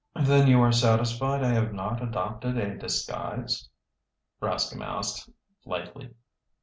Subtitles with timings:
[0.19, 3.69] "Then you are satisfied I have not adopted a disguise?"
[4.41, 5.29] Rascomb asked
[5.63, 6.15] lightly.